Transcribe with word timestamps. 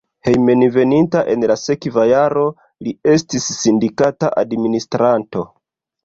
Hejmenveninta 0.27 1.19
en 1.33 1.43
la 1.49 1.57
sekva 1.63 2.05
jaro 2.11 2.45
li 2.87 2.93
estis 3.15 3.45
sindikata 3.57 4.31
administranto. 4.43 5.45